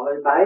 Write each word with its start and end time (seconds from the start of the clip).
Hội 0.00 0.20
bảy, 0.24 0.44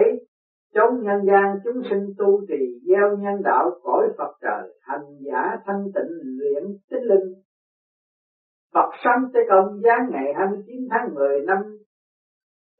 chống 0.73 1.03
nhân 1.03 1.25
gian 1.27 1.59
chúng 1.63 1.81
sinh 1.89 2.13
tu 2.17 2.41
trì 2.47 2.79
gieo 2.87 3.17
nhân 3.17 3.41
đạo 3.43 3.71
cõi 3.83 4.07
Phật 4.17 4.33
trời, 4.41 4.73
hành 4.81 5.05
giả 5.25 5.57
thanh 5.65 5.83
tịnh 5.95 6.11
luyện 6.37 6.63
tinh 6.89 7.01
linh. 7.01 7.33
Phật 8.73 8.89
sanh 9.03 9.31
Tế 9.33 9.39
Công 9.49 9.81
giáng 9.83 10.09
ngày 10.11 10.33
29 10.37 10.87
tháng 10.91 11.15
10 11.15 11.41
năm 11.45 11.57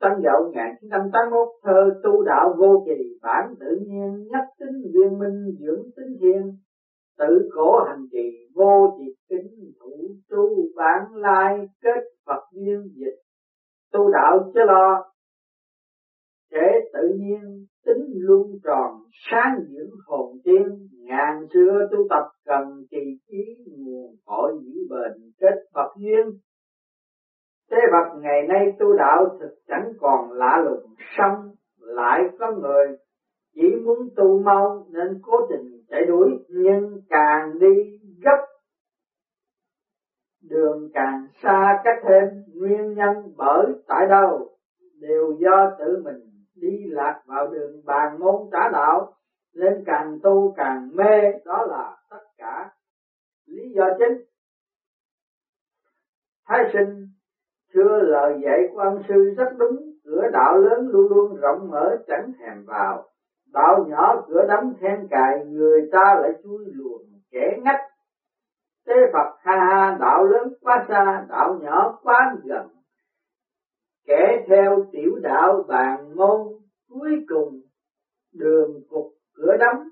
Tân 0.01 0.11
Dậu 0.23 0.43
1981 0.45 1.47
thơ 1.63 1.99
tu 2.03 2.23
đạo 2.23 2.55
vô 2.57 2.83
kỳ 2.85 3.19
bản 3.21 3.53
tự 3.59 3.77
nhiên 3.87 4.27
nhất 4.31 4.45
tính 4.59 4.91
viên 4.93 5.19
minh 5.19 5.55
dưỡng 5.59 5.83
tính 5.95 6.17
thiên 6.19 6.41
tự 7.17 7.49
cổ 7.55 7.83
hành 7.87 8.05
trì 8.11 8.47
vô 8.55 8.97
diệt 8.99 9.15
kính 9.29 9.47
thủ 9.79 10.07
tu 10.29 10.49
bản 10.75 11.01
lai 11.15 11.67
kết 11.83 12.01
Phật 12.25 12.41
duyên 12.51 12.81
dịch 12.95 13.19
tu 13.93 14.11
đạo 14.11 14.51
chứ 14.53 14.59
lo 14.65 15.14
thế 16.55 16.89
tự 16.93 17.15
nhiên 17.17 17.65
tính 17.85 18.11
luôn 18.13 18.47
tròn, 18.63 18.91
sáng 19.31 19.55
dưỡng 19.69 19.91
hồn 20.05 20.37
tiên. 20.43 20.87
Ngàn 20.91 21.45
xưa 21.53 21.87
tu 21.91 21.97
tập 22.09 22.23
cần 22.45 22.83
trì 22.91 23.17
trí 23.27 23.63
nguồn 23.77 24.15
cội 24.25 24.51
giữ 24.63 24.87
bền 24.89 25.31
kết 25.39 25.55
vật 25.73 25.93
duyên. 25.97 26.31
Thế 27.71 27.77
vật 27.91 28.19
ngày 28.21 28.43
nay 28.47 28.75
tu 28.79 28.93
đạo 28.93 29.37
thực 29.39 29.55
chẳng 29.67 29.91
còn 29.99 30.31
lạ 30.31 30.61
lùng 30.65 30.93
xong 31.17 31.49
lại 31.79 32.19
có 32.39 32.51
người 32.51 32.85
chỉ 33.55 33.75
muốn 33.83 33.97
tu 34.15 34.39
mau 34.39 34.85
nên 34.91 35.19
cố 35.21 35.33
tình 35.49 35.81
chạy 35.89 36.05
đuổi, 36.05 36.27
nhưng 36.49 36.97
càng 37.09 37.59
đi 37.59 37.99
gấp, 38.23 38.45
đường 40.49 40.89
càng 40.93 41.27
xa 41.43 41.81
cách 41.83 41.97
thêm. 42.03 42.25
Nguyên 42.55 42.93
nhân 42.93 43.13
bởi 43.37 43.65
tại 43.87 44.07
đâu 44.09 44.49
đều 45.01 45.33
do 45.39 45.75
tự 45.79 46.01
mình 46.03 46.24
đi 46.65 46.89
lạc 46.89 47.21
vào 47.25 47.47
đường 47.47 47.81
bàn 47.85 48.19
môn 48.19 48.49
trả 48.51 48.69
đạo 48.73 49.13
nên 49.53 49.83
càng 49.85 50.17
tu 50.23 50.53
càng 50.57 50.95
mê 50.95 51.31
đó 51.45 51.65
là 51.69 51.97
tất 52.09 52.23
cả 52.37 52.71
lý 53.45 53.69
do 53.75 53.89
chính 53.99 54.17
thái 56.47 56.69
sinh 56.73 57.05
Thưa 57.75 58.01
lời 58.01 58.41
dạy 58.45 58.69
của 58.73 58.79
ông 58.79 59.03
sư 59.07 59.33
rất 59.37 59.49
đúng, 59.57 59.91
cửa 60.05 60.27
đạo 60.33 60.57
lớn 60.57 60.87
luôn 60.87 61.09
luôn 61.09 61.35
rộng 61.41 61.67
mở 61.71 61.95
chẳng 62.07 62.31
thèm 62.39 62.63
vào. 62.65 63.05
Đạo 63.53 63.85
nhỏ 63.87 64.23
cửa 64.27 64.45
đóng 64.47 64.73
then 64.79 65.07
cài, 65.09 65.45
người 65.45 65.89
ta 65.91 66.15
lại 66.21 66.31
chui 66.43 66.65
luồn 66.65 67.01
kẻ 67.31 67.57
ngách. 67.61 67.81
Tế 68.85 68.93
Phật 69.13 69.35
ha 69.39 69.55
ha, 69.57 69.97
đạo 69.99 70.23
lớn 70.23 70.53
quá 70.61 70.85
xa, 70.87 71.25
đạo 71.29 71.57
nhỏ 71.61 71.99
quá 72.03 72.35
gần. 72.43 72.67
Kẻ 74.05 74.45
theo 74.47 74.85
tiểu 74.91 75.15
đạo 75.21 75.63
bàn 75.67 76.15
môn, 76.15 76.47
cuối 76.95 77.25
cùng 77.27 77.61
đường 78.33 78.81
cục 78.89 79.05
cửa 79.37 79.55
đóng 79.59 79.83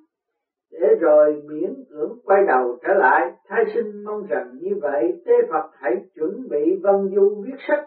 để 0.71 0.87
rồi 0.99 1.41
miễn 1.49 1.83
cưỡng 1.89 2.13
quay 2.23 2.41
đầu 2.47 2.77
trở 2.83 2.93
lại. 2.93 3.31
Thái 3.47 3.63
sinh 3.73 4.03
mong 4.03 4.25
rằng 4.29 4.57
như 4.59 4.77
vậy 4.81 5.21
tế 5.25 5.33
phật 5.49 5.69
hãy 5.73 5.93
chuẩn 6.15 6.49
bị 6.49 6.79
vân 6.83 7.09
du 7.15 7.41
viết 7.45 7.55
sách 7.67 7.85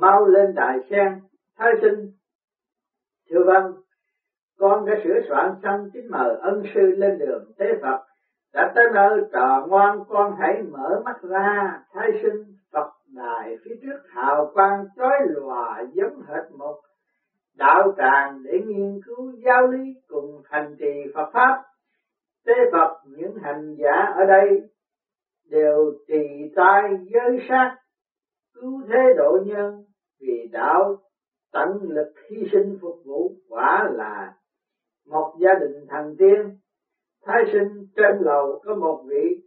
mau 0.00 0.26
lên 0.26 0.54
đại 0.54 0.78
sen. 0.90 1.20
Thái 1.58 1.72
sinh, 1.80 2.06
thưa 3.30 3.44
văn 3.46 3.72
con 4.58 4.86
đã 4.86 4.94
sửa 5.04 5.18
soạn 5.28 5.54
xong 5.62 5.88
chính 5.92 6.10
mời 6.10 6.36
ân 6.40 6.62
sư 6.74 6.80
lên 6.80 7.18
đường. 7.18 7.44
Tế 7.58 7.66
phật 7.82 8.00
đã 8.54 8.72
tới 8.74 8.84
nơi, 8.94 9.20
trò 9.32 9.66
ngoan, 9.68 9.98
con 10.08 10.34
hãy 10.38 10.62
mở 10.62 11.02
mắt 11.04 11.16
ra. 11.22 11.80
Thái 11.92 12.10
sinh 12.22 12.44
phật 12.72 12.90
đài 13.14 13.56
phía 13.64 13.74
trước 13.82 13.98
hào 14.08 14.50
quang 14.54 14.84
chói 14.96 15.18
lòa 15.26 15.84
giống 15.94 16.20
hệt 16.28 16.44
một 16.58 16.76
đạo 17.56 17.94
tràng 17.96 18.42
để 18.44 18.60
nghiên 18.66 19.00
cứu 19.06 19.32
giáo 19.44 19.66
lý 19.66 19.94
cùng 20.08 20.40
hành 20.44 20.74
trì 20.78 21.12
Phật 21.14 21.30
pháp. 21.32 21.62
Tế 22.46 22.54
Phật 22.72 22.96
những 23.04 23.34
hành 23.42 23.74
giả 23.78 24.12
ở 24.16 24.24
đây 24.24 24.60
đều 25.50 25.92
trì 26.08 26.52
tai 26.56 26.82
giới 27.12 27.46
sát, 27.48 27.76
cứu 28.54 28.82
thế 28.88 29.14
độ 29.16 29.38
nhân 29.44 29.84
vì 30.20 30.48
đạo, 30.52 30.96
tận 31.52 31.82
lực 31.82 32.12
hy 32.30 32.48
sinh 32.52 32.78
phục 32.80 32.96
vụ 33.04 33.32
quả 33.48 33.88
là 33.92 34.32
một 35.06 35.36
gia 35.40 35.54
đình 35.60 35.86
thần 35.88 36.14
tiên. 36.18 36.56
Thái 37.24 37.42
sinh 37.52 37.82
trên 37.96 38.20
lầu 38.20 38.62
có 38.64 38.74
một 38.74 39.04
vị 39.08 39.40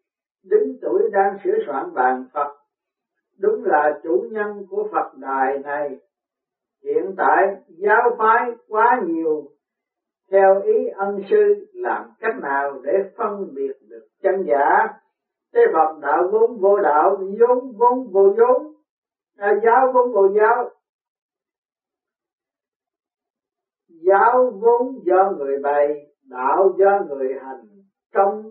đứng 0.43 0.73
tuổi 0.81 1.09
đang 1.11 1.33
sửa 1.43 1.57
soạn 1.67 1.93
bàn 1.93 2.23
Phật. 2.33 2.55
Đúng 3.39 3.63
là 3.63 3.99
chủ 4.03 4.25
nhân 4.31 4.63
của 4.69 4.87
Phật 4.91 5.17
đài 5.17 5.59
này 5.59 5.99
hiện 6.83 7.15
tại 7.17 7.55
giáo 7.67 8.15
phái 8.17 8.51
quá 8.67 9.01
nhiều. 9.05 9.51
Theo 10.31 10.61
ý 10.61 10.87
ân 10.87 11.21
sư 11.29 11.67
làm 11.73 12.11
cách 12.19 12.35
nào 12.41 12.79
để 12.83 12.93
phân 13.17 13.53
biệt 13.53 13.73
được 13.87 14.07
chân 14.21 14.45
giả? 14.47 14.87
Thế 15.53 15.61
Phật 15.73 15.99
đạo 16.01 16.29
vốn 16.31 16.59
vô 16.59 16.79
đạo 16.79 17.17
vốn 17.39 17.71
vốn 17.77 18.11
vô 18.11 18.35
vốn. 18.37 18.73
À, 19.37 19.59
giáo 19.63 19.91
vốn 19.93 20.13
vô 20.13 20.27
giáo. 20.35 20.69
Giáo 23.87 24.51
vốn 24.61 24.99
do 25.03 25.31
người 25.37 25.59
bày 25.63 26.07
đạo 26.23 26.75
do 26.77 26.99
người 27.09 27.33
hành. 27.41 27.65
Trong 28.13 28.43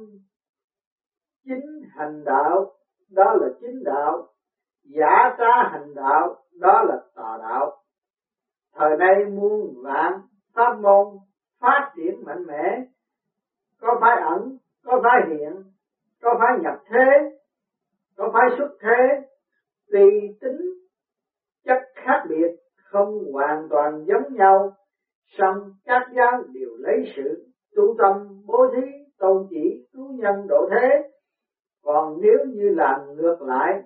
chính 1.44 1.83
hành 1.91 2.25
đạo 2.25 2.72
đó 3.11 3.34
là 3.41 3.49
chính 3.61 3.84
đạo. 3.84 4.28
Giả 4.84 5.37
ta 5.38 5.69
hành 5.72 5.94
đạo 5.94 6.37
đó 6.53 6.83
là 6.83 7.03
tà 7.15 7.38
đạo 7.43 7.83
thời 8.78 8.97
nay 8.97 9.25
muôn 9.25 9.83
vạn 9.83 10.21
pháp 10.55 10.78
môn 10.81 11.06
phát 11.61 11.93
triển 11.97 12.25
mạnh 12.25 12.47
mẽ, 12.47 12.83
có 13.81 13.99
phải 14.00 14.21
ẩn, 14.22 14.56
có 14.84 15.00
phải 15.03 15.21
hiện, 15.28 15.53
có 16.22 16.37
phải 16.39 16.62
nhập 16.62 16.75
thế, 16.91 17.37
có 18.17 18.31
phải 18.33 18.59
xuất 18.59 18.77
thế, 18.81 19.28
tùy 19.93 20.37
tính 20.41 20.61
chất 21.65 21.78
khác 21.94 22.22
biệt 22.28 22.56
không 22.77 23.33
hoàn 23.33 23.67
toàn 23.71 24.05
giống 24.06 24.34
nhau, 24.34 24.72
song 25.38 25.72
các 25.84 26.03
giáo 26.17 26.43
đều 26.53 26.71
lấy 26.78 27.12
sự 27.17 27.47
tu 27.77 27.97
tâm 27.99 28.43
bố 28.47 28.67
thí, 28.75 28.87
tôn 29.19 29.47
chỉ 29.50 29.87
cứu 29.93 30.12
nhân 30.12 30.47
độ 30.49 30.69
thế. 30.71 31.11
Còn 31.83 32.21
nếu 32.21 32.38
như 32.47 32.69
làm 32.69 33.00
ngược 33.17 33.43
lại, 33.43 33.83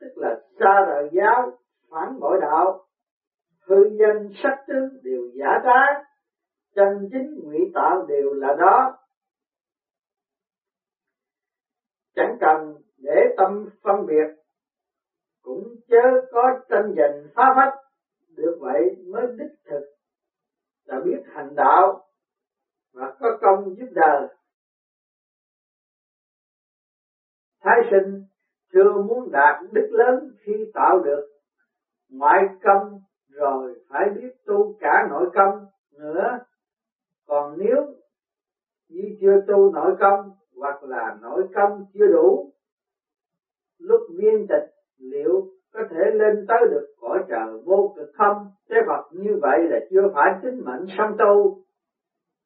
tức 0.00 0.12
là 0.16 0.40
xa 0.58 0.86
rời 0.88 1.08
giáo, 1.12 1.50
phản 1.90 2.20
bội 2.20 2.38
đạo 2.40 2.84
hư 3.66 3.76
danh 4.00 4.28
sắc 4.42 4.64
tướng 4.66 5.02
đều 5.02 5.28
giả 5.34 5.58
trá 5.64 6.04
chân 6.74 7.08
chính 7.10 7.34
ngụy 7.42 7.58
tạo 7.74 8.06
đều 8.08 8.32
là 8.32 8.54
đó 8.58 9.04
chẳng 12.14 12.36
cần 12.40 12.80
để 12.96 13.16
tâm 13.36 13.64
phân 13.82 14.06
biệt, 14.06 14.42
cũng 15.42 15.74
chớ 15.88 16.26
có 16.30 16.50
tranh 16.68 16.94
giành 16.96 17.26
phá 17.34 17.42
phách, 17.56 17.74
được 18.36 18.56
vậy 18.60 18.80
mới 19.12 19.26
đích 19.38 19.58
thực 19.64 19.82
là 20.84 21.00
biết 21.04 21.18
hành 21.34 21.54
đạo 21.56 22.00
và 22.92 23.14
có 23.20 23.38
công 23.40 23.74
giúp 23.76 23.86
đời. 23.90 24.28
Thái 27.60 27.76
sinh 27.90 28.24
chưa 28.72 28.98
muốn 29.08 29.30
đạt 29.32 29.62
đức 29.72 29.88
lớn 29.90 30.28
khi 30.44 30.52
tạo 30.74 30.98
được 31.04 31.26
ngoại 32.08 32.42
công 32.62 33.00
rồi, 33.34 33.74
phải 33.88 34.08
biết 34.08 34.28
tu 34.46 34.76
cả 34.80 35.06
nội 35.10 35.26
công 35.34 35.64
nữa. 35.98 36.38
Còn 37.26 37.58
nếu 37.58 37.94
như 38.88 39.02
chưa 39.20 39.36
tu 39.46 39.72
nội 39.74 39.92
công 40.00 40.30
hoặc 40.56 40.82
là 40.82 41.16
nội 41.22 41.44
công 41.54 41.80
chưa 41.94 42.06
đủ, 42.06 42.50
lúc 43.78 44.00
viên 44.18 44.46
tịch 44.48 44.70
liệu 44.98 45.46
có 45.72 45.82
thể 45.90 46.10
lên 46.12 46.44
tới 46.48 46.58
được 46.70 46.86
cõi 47.00 47.22
trời 47.28 47.58
vô 47.64 47.92
cực 47.96 48.08
không? 48.14 48.46
Thế 48.70 48.76
Phật 48.86 49.06
như 49.12 49.38
vậy 49.42 49.58
là 49.70 49.78
chưa 49.90 50.06
phải 50.14 50.30
tính 50.42 50.60
mệnh 50.64 50.86
song 50.98 51.16
tu. 51.18 51.58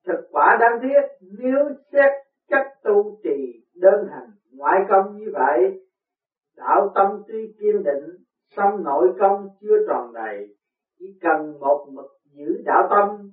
Thực 0.06 0.18
quả 0.30 0.56
đáng 0.60 0.78
thiết 0.82 1.26
nếu 1.38 1.58
xét 1.92 2.10
cách 2.48 2.66
tu 2.84 3.18
trì 3.22 3.62
đơn 3.74 4.06
hành 4.10 4.28
ngoại 4.52 4.80
công 4.88 5.16
như 5.16 5.30
vậy, 5.32 5.80
đạo 6.56 6.92
tâm 6.94 7.18
tuy 7.28 7.54
kiên 7.58 7.82
định, 7.82 8.16
song 8.56 8.84
nội 8.84 9.08
công 9.18 9.46
chưa 9.60 9.76
tròn 9.88 10.12
đầy 10.12 10.57
chỉ 11.08 11.18
cần 11.20 11.60
một 11.60 11.86
mực 11.92 12.06
giữ 12.24 12.62
đạo 12.64 12.88
tâm. 12.90 13.30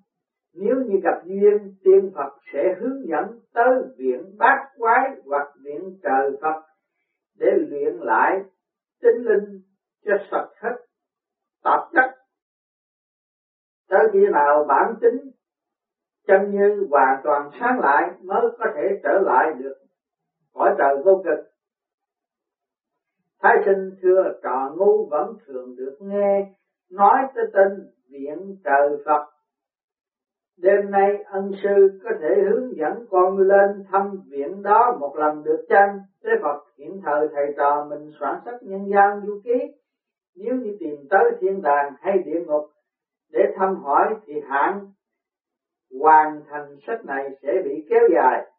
Nếu 0.53 0.75
như 0.75 0.99
gặp 1.03 1.21
duyên, 1.25 1.75
tiên 1.83 2.11
Phật 2.15 2.33
sẽ 2.53 2.75
hướng 2.79 3.07
dẫn 3.07 3.39
tới 3.53 3.73
viện 3.97 4.37
bát 4.37 4.57
quái 4.77 5.09
hoặc 5.25 5.47
viện 5.63 5.97
trời 6.03 6.31
Phật 6.41 6.61
để 7.39 7.47
luyện 7.57 7.95
lại 7.95 8.39
tinh 9.01 9.23
linh 9.23 9.61
cho 10.05 10.11
sạch 10.31 10.49
hết 10.61 10.75
tạp 11.63 11.79
chất. 11.93 12.15
Tới 13.89 14.07
khi 14.13 14.19
nào 14.31 14.65
bản 14.67 14.95
tính, 15.01 15.31
chân 16.27 16.51
như 16.51 16.87
hoàn 16.89 17.21
toàn 17.23 17.49
sáng 17.59 17.79
lại 17.79 18.11
mới 18.23 18.41
có 18.59 18.65
thể 18.75 18.99
trở 19.03 19.19
lại 19.25 19.53
được 19.59 19.75
cõi 20.53 20.75
trời 20.77 20.95
vô 21.05 21.23
cực. 21.25 21.45
Thái 23.39 23.55
sinh 23.65 23.91
thưa 24.01 24.39
trò 24.43 24.73
ngu 24.77 25.09
vẫn 25.09 25.33
thường 25.45 25.75
được 25.75 25.97
nghe 25.99 26.55
nói 26.95 27.23
tới 27.35 27.45
tên 27.53 27.87
viện 28.09 28.55
trời 28.63 28.97
Phật 29.05 29.35
Đêm 30.57 30.91
nay 30.91 31.23
ân 31.23 31.51
sư 31.63 31.99
có 32.03 32.09
thể 32.21 32.29
hướng 32.49 32.77
dẫn 32.77 33.05
con 33.09 33.37
lên 33.37 33.83
thăm 33.91 34.17
viện 34.29 34.63
đó 34.63 34.97
một 34.99 35.15
lần 35.15 35.43
được 35.43 35.65
chăng? 35.69 35.99
Thế 36.23 36.29
Phật 36.41 36.63
hiện 36.77 37.01
thời 37.05 37.27
thầy 37.33 37.53
trò 37.57 37.85
mình 37.89 38.09
soạn 38.19 38.39
sách 38.45 38.63
nhân 38.63 38.89
gian 38.91 39.21
du 39.25 39.39
ký. 39.43 39.75
Nếu 40.35 40.55
như 40.55 40.77
tìm 40.79 40.95
tới 41.09 41.23
thiên 41.39 41.61
đàng 41.61 41.93
hay 41.99 42.17
địa 42.25 42.39
ngục 42.45 42.63
để 43.31 43.39
thăm 43.55 43.75
hỏi 43.75 44.13
thì 44.25 44.33
hạn 44.49 44.79
hoàn 45.99 46.41
thành 46.49 46.75
sách 46.87 47.05
này 47.05 47.29
sẽ 47.41 47.61
bị 47.63 47.85
kéo 47.89 48.01
dài. 48.15 48.51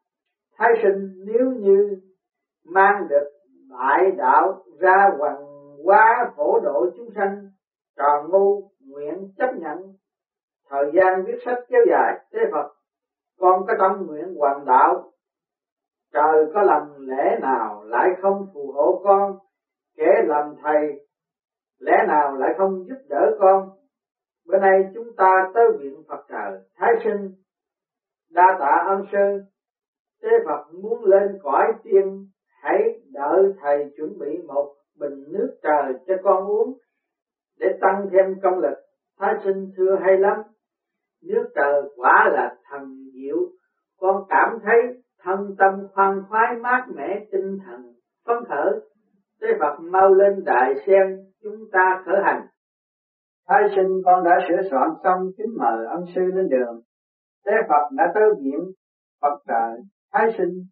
Thái 0.58 0.70
sinh, 0.82 1.24
nếu 1.26 1.50
như 1.50 1.96
mang 2.64 3.08
được 3.08 3.28
đại 3.70 4.10
đạo 4.16 4.62
ra 4.80 5.10
hoàng 5.18 5.44
hóa 5.84 6.32
phổ 6.36 6.58
độ 6.58 6.86
chúng 6.96 7.08
sanh 7.14 7.42
tròn 7.96 8.30
ngu, 8.30 8.70
nguyện 8.80 9.28
chấp 9.38 9.50
nhận. 9.54 9.78
Thời 10.70 10.92
gian 10.94 11.24
viết 11.26 11.38
sách 11.44 11.58
kéo 11.68 11.80
dài, 11.90 12.24
thế 12.32 12.38
Phật, 12.52 12.72
con 13.38 13.66
có 13.66 13.74
tâm 13.78 14.06
nguyện 14.06 14.34
hoàn 14.38 14.64
đạo. 14.64 15.12
Trời 16.12 16.46
có 16.54 16.62
lầm 16.62 17.06
lẽ 17.06 17.38
nào 17.42 17.84
lại 17.84 18.08
không 18.22 18.46
phù 18.54 18.72
hộ 18.72 19.00
con? 19.04 19.36
Kẻ 19.96 20.22
làm 20.26 20.54
thầy, 20.62 21.06
lẽ 21.78 21.92
nào 22.08 22.36
lại 22.36 22.54
không 22.58 22.84
giúp 22.88 22.98
đỡ 23.08 23.36
con? 23.38 23.68
Bữa 24.46 24.58
nay 24.58 24.90
chúng 24.94 25.16
ta 25.16 25.50
tới 25.54 25.64
viện 25.78 26.02
Phật 26.08 26.24
trời, 26.28 26.60
Thái 26.76 26.90
sinh, 27.04 27.30
đa 28.30 28.56
tạ 28.60 28.84
ân 28.86 29.02
sư. 29.12 29.40
Thế 30.22 30.28
Phật 30.44 30.64
muốn 30.82 31.04
lên 31.04 31.38
cõi 31.42 31.64
tiên, 31.82 32.26
hãy 32.62 32.78
đợi 33.12 33.52
thầy 33.60 33.92
chuẩn 33.96 34.18
bị 34.18 34.38
một 34.46 34.74
bình 34.98 35.24
nước 35.28 35.58
trời 35.62 35.92
cho 36.06 36.14
con 36.24 36.44
uống 36.44 36.78
để 37.60 37.66
tăng 37.80 38.06
thêm 38.12 38.40
công 38.42 38.58
lực. 38.58 38.78
Thái 39.20 39.34
sinh 39.44 39.70
thưa 39.76 39.96
hay 40.02 40.16
lắm, 40.18 40.36
nước 41.22 41.50
trời 41.54 41.82
quả 41.96 42.28
là 42.32 42.56
thần 42.70 42.82
diệu. 43.14 43.36
Con 44.00 44.22
cảm 44.28 44.58
thấy 44.64 44.76
thân 45.22 45.54
tâm 45.58 45.72
khoan 45.92 46.22
khoái, 46.28 46.56
mát 46.62 46.86
mẻ, 46.94 47.26
tinh 47.32 47.58
thần 47.66 47.80
phấn 48.26 48.36
khởi. 48.48 48.72
Tế 49.40 49.48
Phật 49.60 49.80
mau 49.80 50.14
lên 50.14 50.44
đại 50.44 50.74
sen, 50.86 51.32
chúng 51.42 51.56
ta 51.72 52.02
khởi 52.06 52.16
hành. 52.24 52.46
Thái 53.48 53.62
sinh, 53.76 54.02
con 54.04 54.24
đã 54.24 54.38
sửa 54.48 54.68
soạn 54.70 54.88
xong 55.04 55.20
kính 55.36 55.54
mời 55.58 55.86
ân 55.86 56.04
sư 56.14 56.22
lên 56.22 56.48
đường. 56.48 56.80
Tế 57.44 57.52
Phật 57.68 57.96
đã 57.96 58.04
tới 58.14 58.24
viện 58.40 58.60
Phật 59.22 59.38
trời 59.48 59.78
thái 60.12 60.26
sinh 60.38 60.62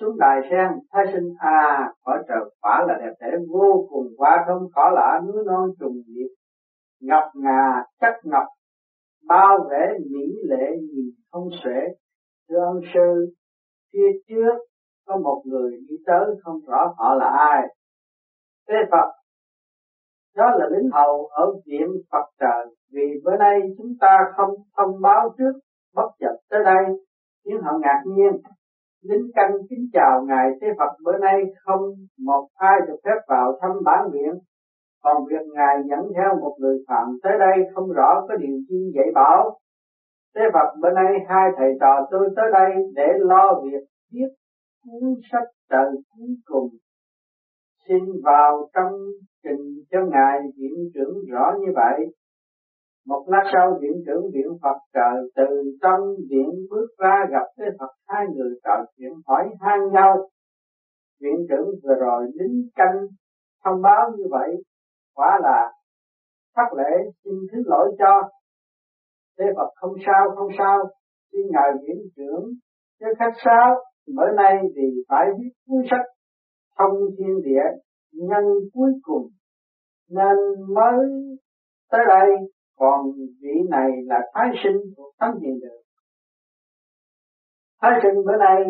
xuống 0.00 0.18
đài 0.18 0.40
sen, 0.50 0.68
thái 0.92 1.04
sinh 1.12 1.34
à 1.38 1.92
cõi 2.04 2.18
trời 2.28 2.38
quả 2.60 2.84
là 2.88 2.98
đẹp 3.00 3.12
đẽ, 3.20 3.36
vô 3.48 3.86
cùng 3.90 4.06
quá 4.16 4.44
không 4.46 4.62
cỏ 4.74 4.90
lạ 4.94 5.20
núi 5.26 5.44
non 5.46 5.68
trùng 5.80 6.02
điệp 6.06 6.28
ngọc 7.00 7.24
ngà, 7.34 7.84
chắc 8.00 8.14
ngọc 8.24 8.46
bao 9.28 9.58
vẻ 9.70 9.92
mỹ 10.10 10.26
lệ 10.48 10.66
nhìn 10.80 11.10
không 11.30 11.48
xuể. 11.64 11.80
Thưa 12.48 12.64
ông 12.64 12.80
sư, 12.94 13.34
phía 13.92 14.08
trước 14.28 14.58
có 15.06 15.16
một 15.16 15.42
người 15.44 15.70
đi 15.88 15.96
tới, 16.06 16.26
không 16.42 16.60
rõ 16.66 16.94
họ 16.96 17.14
là 17.14 17.26
ai. 17.26 17.62
Thế 18.68 18.74
phật, 18.90 19.12
đó 20.36 20.50
là 20.58 20.66
lính 20.70 20.90
hầu 20.92 21.26
ở 21.26 21.52
viện 21.66 21.88
phật 22.12 22.26
trời, 22.40 22.66
vì 22.92 23.20
bữa 23.24 23.36
nay 23.36 23.60
chúng 23.78 23.92
ta 24.00 24.18
không 24.36 24.50
thông 24.76 25.00
báo 25.02 25.34
trước, 25.38 25.52
bất 25.94 26.08
chợt 26.20 26.36
tới 26.50 26.60
đây 26.64 26.84
khiến 27.44 27.56
họ 27.62 27.78
ngạc 27.78 28.02
nhiên 28.06 28.32
lính 29.02 29.30
canh 29.34 29.52
kính 29.70 29.88
chào 29.92 30.24
ngài 30.28 30.48
thế 30.60 30.68
Phật. 30.78 30.92
Bữa 31.04 31.18
nay 31.18 31.42
không 31.64 31.80
một 32.18 32.48
ai 32.54 32.80
được 32.86 32.96
phép 33.04 33.20
vào 33.28 33.58
thăm 33.60 33.70
bản 33.84 34.10
viện 34.12 34.32
còn 35.02 35.24
việc 35.30 35.46
ngài 35.54 35.76
dẫn 35.88 36.12
theo 36.16 36.40
một 36.40 36.56
người 36.58 36.78
phạm 36.88 37.06
tới 37.22 37.32
đây 37.38 37.56
không 37.74 37.92
rõ 37.92 38.26
có 38.28 38.36
điều 38.36 38.56
chi 38.68 38.92
dạy 38.94 39.06
bảo. 39.14 39.58
Thế 40.34 40.42
Phật, 40.52 40.76
bữa 40.80 40.90
nay 40.90 41.12
hai 41.28 41.50
thầy 41.56 41.70
trò 41.80 42.06
tôi 42.10 42.28
tới 42.36 42.44
đây 42.52 42.70
để 42.94 43.06
lo 43.18 43.60
việc 43.64 43.84
viết 44.12 44.28
cuốn 44.84 45.14
sách 45.32 45.48
trời 45.70 45.90
cuối 46.10 46.28
cùng. 46.44 46.68
Xin 47.88 48.04
vào 48.24 48.68
trong 48.74 48.92
trình 49.44 49.84
cho 49.90 49.98
ngài 50.04 50.38
viện 50.56 50.90
trưởng 50.94 51.14
rõ 51.30 51.54
như 51.60 51.72
vậy 51.74 52.06
một 53.08 53.24
lát 53.26 53.44
sau 53.52 53.78
viện 53.80 54.02
trưởng 54.06 54.30
viện 54.34 54.58
Phật 54.62 54.78
trời 54.94 55.30
từ 55.36 55.78
trong 55.82 56.00
viện 56.30 56.50
bước 56.70 56.88
ra 56.98 57.26
gặp 57.30 57.46
với 57.58 57.68
Phật 57.78 57.92
hai 58.08 58.26
người 58.34 58.58
trò 58.64 58.84
chuyện 58.96 59.12
hỏi 59.26 59.44
han 59.60 59.80
nhau. 59.92 60.28
Viện 61.20 61.46
trưởng 61.48 61.68
vừa 61.82 61.94
rồi 62.00 62.30
lính 62.34 62.68
canh 62.74 62.96
thông 63.64 63.82
báo 63.82 64.10
như 64.16 64.24
vậy, 64.30 64.50
quả 65.14 65.38
là 65.42 65.72
thất 66.56 66.76
lễ 66.76 67.10
xin 67.24 67.34
thứ 67.52 67.62
lỗi 67.66 67.96
cho. 67.98 68.28
Thế 69.38 69.44
Phật 69.56 69.70
không 69.74 69.92
sao 70.06 70.30
không 70.36 70.50
sao, 70.58 70.78
xin 71.32 71.42
ngài 71.50 71.70
viện 71.82 71.98
trưởng 72.16 72.44
chứ 73.00 73.06
khách 73.18 73.34
sáo 73.44 73.74
bữa 74.16 74.30
nay 74.36 74.54
thì 74.76 74.82
phải 75.08 75.26
viết 75.38 75.50
cuốn 75.66 75.82
sách 75.90 76.06
thông 76.78 76.94
thiên 77.18 77.42
địa 77.44 77.64
nhân 78.12 78.44
cuối 78.74 78.90
cùng 79.02 79.28
nên 80.10 80.36
mới 80.74 81.06
tới 81.90 82.00
đây 82.08 82.28
còn 82.78 83.12
vị 83.42 83.56
này 83.70 83.90
là 84.06 84.20
tái 84.34 84.48
sinh 84.64 84.76
của 84.96 85.10
thánh 85.20 85.34
hiện 85.40 85.60
đường. 85.60 85.82
Tái 87.80 87.92
sinh 88.02 88.24
bữa 88.26 88.36
nay 88.36 88.64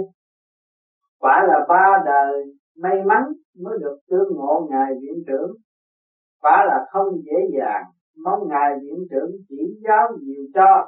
quả 1.21 1.47
là 1.49 1.67
ba 1.69 2.03
đời 2.05 2.45
may 2.83 3.03
mắn 3.07 3.23
mới 3.65 3.79
được 3.81 3.99
tương 4.11 4.37
ngộ 4.37 4.69
ngài 4.71 4.93
viện 5.01 5.23
trưởng. 5.27 5.51
Quả 6.43 6.65
là 6.67 6.87
không 6.91 7.09
dễ 7.25 7.59
dàng, 7.59 7.85
mong 8.25 8.49
ngài 8.49 8.71
viện 8.83 9.07
trưởng 9.11 9.31
chỉ 9.49 9.81
giáo 9.85 10.09
nhiều 10.21 10.43
cho. 10.55 10.87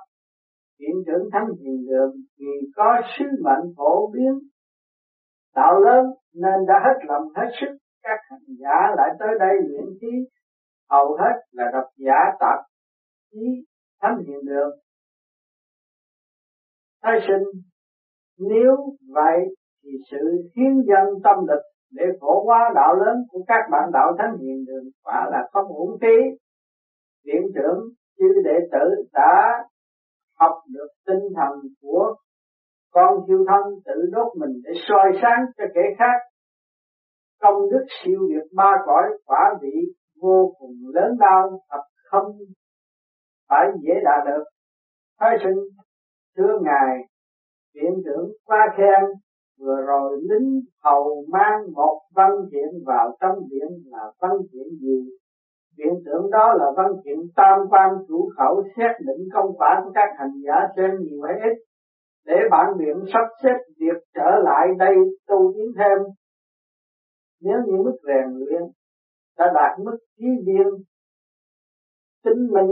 Viện 0.79 1.03
trưởng 1.07 1.29
thánh 1.33 1.47
hiền 1.61 1.87
đường 1.87 2.13
vì 2.39 2.71
có 2.77 3.01
sứ 3.19 3.25
mệnh 3.45 3.75
phổ 3.77 4.11
biến, 4.11 4.39
đạo 5.55 5.81
lớn 5.81 6.05
nên 6.35 6.67
đã 6.69 6.75
hết 6.85 7.05
lòng 7.09 7.29
hết 7.37 7.49
sức. 7.61 7.77
Các 8.03 8.19
hành 8.31 8.57
giả 8.61 8.95
lại 8.97 9.09
tới 9.19 9.29
đây 9.39 9.55
luyện 9.69 9.85
khí, 10.01 10.27
hầu 10.91 11.17
hết 11.17 11.41
là 11.53 11.65
độc 11.73 11.85
giả 11.97 12.37
tạp 12.41 12.70
trí 13.33 13.65
thánh 14.03 14.17
hiện 14.27 14.45
được. 14.45 14.71
Thái 17.03 17.19
sinh, 17.29 17.63
nếu 18.39 18.77
vậy 19.15 19.39
thì 19.83 19.91
sự 20.11 20.51
hiến 20.57 20.73
dân 20.89 21.07
tâm 21.25 21.37
lực 21.49 21.63
để 21.91 22.05
phổ 22.21 22.45
hóa 22.45 22.71
đạo 22.75 22.95
lớn 22.95 23.17
của 23.29 23.45
các 23.47 23.63
bạn 23.73 23.91
đạo 23.93 24.13
thánh 24.19 24.37
hiện 24.39 24.65
đường 24.67 24.85
quả 25.05 25.29
là 25.31 25.49
không 25.53 25.67
uổng 25.67 25.99
phí. 26.01 26.17
Viện 27.25 27.43
trưởng 27.55 27.81
chư 28.19 28.29
đệ 28.45 28.59
tử 28.73 29.05
đã 29.13 29.65
học 30.41 30.53
được 30.69 30.89
tinh 31.07 31.29
thần 31.37 31.59
của 31.83 32.15
con 32.93 33.19
siêu 33.29 33.45
thân 33.49 33.63
tự 33.85 34.11
đốt 34.13 34.37
mình 34.41 34.61
để 34.65 34.71
soi 34.89 35.13
sáng 35.23 35.45
cho 35.59 35.65
kẻ 35.75 35.83
khác. 35.99 36.19
Công 37.41 37.71
đức 37.71 37.85
siêu 38.05 38.21
việt 38.29 38.49
ba 38.55 38.73
cõi 38.87 39.05
quả 39.27 39.55
vị 39.63 39.77
vô 40.23 40.55
cùng 40.59 40.75
lớn 40.95 41.17
lao, 41.21 41.61
thật 41.71 41.83
không 42.11 42.37
phải 43.51 43.69
dễ 43.83 43.95
đạt 44.05 44.27
được. 44.27 44.45
Thái 45.21 45.37
sinh, 45.43 45.59
thưa 46.37 46.59
ngài, 46.63 46.99
viện 47.75 48.03
trưởng 48.05 48.31
qua 48.45 48.75
khen 48.77 49.05
vừa 49.61 49.77
rồi 49.87 50.21
lính 50.31 50.61
hầu 50.85 51.25
mang 51.29 51.73
một 51.73 52.01
văn 52.15 52.31
kiện 52.53 52.85
vào 52.87 53.17
trong 53.21 53.39
viện 53.51 53.69
là 53.85 54.13
văn 54.21 54.31
kiện 54.53 54.67
gì? 54.81 55.11
Viện 55.79 55.95
trưởng 56.05 56.31
đó 56.31 56.55
là 56.59 56.67
văn 56.77 56.93
kiện 57.05 57.19
tam 57.37 57.59
quan 57.71 57.91
chủ 58.09 58.31
khẩu 58.37 58.63
xét 58.77 58.91
định 59.01 59.29
công 59.33 59.57
quả 59.59 59.81
của 59.85 59.91
các 59.95 60.09
hành 60.19 60.33
giả 60.47 60.69
xem 60.77 60.91
nhiều 61.01 61.23
hay 61.23 61.51
ít. 61.51 61.57
Để 62.27 62.37
bản 62.51 62.67
viện 62.79 62.97
sắp 63.13 63.27
xếp 63.43 63.57
việc 63.79 64.03
trở 64.15 64.31
lại 64.45 64.69
đây 64.79 64.95
tu 65.29 65.53
tiến 65.57 65.67
thêm. 65.79 65.99
Nếu 67.41 67.59
như 67.67 67.83
mức 67.83 67.97
rèn 68.07 68.39
luyện 68.39 68.63
đã 69.39 69.53
đạt 69.55 69.79
mức 69.79 69.97
trí 70.19 70.27
viên, 70.47 70.67
tính 72.25 72.49
minh 72.53 72.71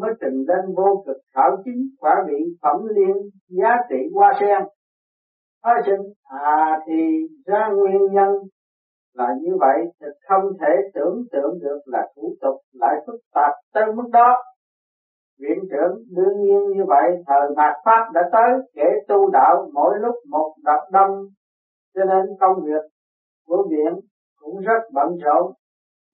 mới 0.00 0.10
trình 0.20 0.44
lên 0.48 0.74
vô 0.76 1.04
cực 1.06 1.16
khảo 1.34 1.56
chứng 1.64 1.82
quả 1.98 2.24
vị 2.28 2.44
phẩm 2.62 2.86
liên 2.86 3.16
giá 3.48 3.76
trị 3.88 3.96
hoa 4.14 4.32
sen. 4.40 4.62
Hóa 5.62 5.82
sinh 5.86 6.00
à 6.24 6.80
thì 6.86 7.28
ra 7.46 7.68
nguyên 7.68 8.12
nhân 8.12 8.30
là 9.14 9.34
như 9.40 9.56
vậy, 9.60 9.78
thì 10.00 10.06
không 10.28 10.42
thể 10.60 10.72
tưởng 10.94 11.24
tượng 11.32 11.58
được 11.60 11.78
là 11.84 12.08
thủ 12.16 12.34
tục 12.40 12.60
lại 12.72 12.94
phức 13.06 13.20
tạp 13.34 13.52
tới 13.74 13.92
mức 13.94 14.08
đó. 14.12 14.42
Viện 15.40 15.58
trưởng 15.70 15.96
đương 16.16 16.42
nhiên 16.42 16.76
như 16.76 16.84
vậy, 16.86 17.22
thời 17.26 17.50
mạt 17.56 17.76
pháp 17.84 18.10
đã 18.14 18.22
tới 18.32 18.50
kể 18.74 18.88
tu 19.08 19.30
đạo 19.30 19.70
mỗi 19.72 19.98
lúc 20.00 20.14
một 20.30 20.54
đập 20.64 20.80
đông. 20.92 21.26
Cho 21.94 22.04
nên 22.04 22.26
công 22.40 22.64
việc 22.64 22.82
của 23.46 23.66
viện 23.70 24.00
cũng 24.40 24.60
rất 24.60 24.80
bận 24.92 25.16
rộn. 25.24 25.52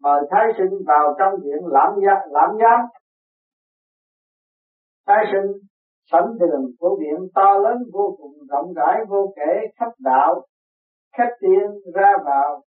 Mời 0.02 0.22
thái 0.30 0.46
sinh 0.58 0.78
vào 0.86 1.14
trong 1.18 1.34
viện 1.44 1.66
làm 1.66 1.94
làm 2.30 2.50
giám 2.58 2.80
tái 5.10 5.24
sinh, 5.32 5.50
sẵn 6.12 6.24
đường 6.38 6.64
của 6.78 6.96
biển 7.00 7.18
to 7.34 7.58
lớn, 7.64 7.76
vô 7.92 8.16
cùng 8.18 8.32
rộng 8.50 8.72
rãi, 8.74 8.96
vô 9.08 9.32
kể 9.36 9.52
khắp 9.78 9.92
đạo 9.98 10.42
khách 11.16 11.34
tiên 11.40 11.94
ra 11.94 12.12
vào 12.24 12.62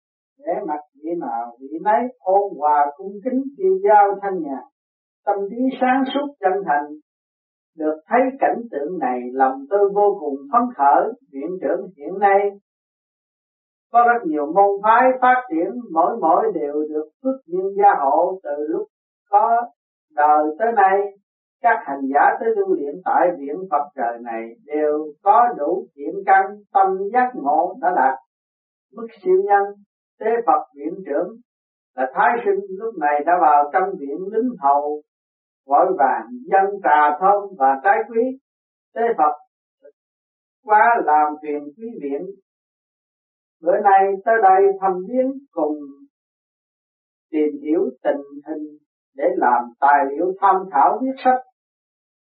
để 0.46 0.53
mặt 0.67 0.79
vị 0.96 1.10
nào 1.19 1.58
vị 1.60 1.77
nấy, 1.81 2.01
ôn 2.19 2.41
hòa 2.60 2.91
cung 2.98 3.13
kính 3.24 3.43
tiêu 3.58 3.79
giao 3.84 4.19
thanh 4.22 4.41
nhàn 4.41 4.63
tâm 5.29 5.36
trí 5.50 5.77
sáng 5.81 6.03
suốt 6.13 6.34
chân 6.39 6.53
thành, 6.65 6.86
được 7.77 8.01
thấy 8.08 8.19
cảnh 8.39 8.62
tượng 8.72 9.00
này, 9.00 9.19
lòng 9.34 9.65
tôi 9.69 9.89
vô 9.96 10.17
cùng 10.19 10.36
phấn 10.51 10.62
khởi, 10.77 11.13
viện 11.31 11.58
trưởng 11.62 11.88
hiện 11.98 12.19
nay. 12.19 12.39
Có 13.91 14.03
rất 14.08 14.25
nhiều 14.25 14.46
môn 14.46 14.81
phái 14.84 15.03
phát 15.22 15.43
triển, 15.50 15.69
mỗi 15.93 16.17
mỗi 16.22 16.51
đều 16.53 16.74
được 16.89 17.10
phước 17.24 17.36
duyên 17.46 17.65
gia 17.77 18.03
hộ 18.03 18.39
từ 18.43 18.67
lúc 18.67 18.88
có 19.29 19.62
đời 20.15 20.43
tới 20.60 20.67
nay 20.75 21.00
các 21.62 21.78
hành 21.86 22.01
giả 22.13 22.22
tới 22.39 22.50
tu 22.56 22.75
luyện 22.75 22.96
tại 23.06 23.28
viện 23.39 23.56
Phật 23.72 23.84
trời 23.96 24.18
này 24.22 24.50
đều 24.66 25.13
có 25.24 25.48
đủ 25.58 25.88
thiện 25.96 26.16
căn, 26.25 26.46
tâm 26.74 26.98
giác 27.13 27.32
ngộ 27.34 27.75
đã 27.82 27.89
đạt. 27.96 28.20
Mức 28.94 29.08
siêu 29.24 29.36
nhân 29.44 29.63
tế 30.20 30.25
Phật 30.46 30.63
viện 30.75 30.94
trưởng, 31.06 31.28
là 31.96 32.12
Thái 32.13 32.30
sinh 32.46 32.60
lúc 32.70 32.94
này 33.00 33.24
đã 33.25 33.34
vào 33.42 33.70
trong 33.74 33.89
viện 34.00 34.18
lính 34.32 34.50
hầu, 34.60 35.01
vội 35.68 35.86
vàng 35.98 36.28
dân 36.32 36.82
trà 36.84 37.18
thông 37.20 37.44
và 37.58 37.80
trái 37.84 37.98
quý. 38.10 38.22
Tế 38.96 39.01
Phật 39.18 39.34
qua 40.63 40.86
làm 41.04 41.34
phiền 41.42 41.63
quý 41.78 41.88
viện. 42.01 42.25
Bữa 43.62 43.78
nay 43.84 44.00
tới 44.25 44.36
đây 44.44 44.62
thăm 44.82 44.92
viếng 45.10 45.32
cùng, 45.51 45.78
tìm 47.32 47.50
hiểu 47.62 47.89
tình 48.04 48.22
hình 48.48 48.78
để 49.16 49.25
làm 49.38 49.63
tài 49.80 50.06
liệu 50.10 50.34
tham 50.42 50.56
khảo 50.72 51.00
viết 51.01 51.22
sách 51.24 51.49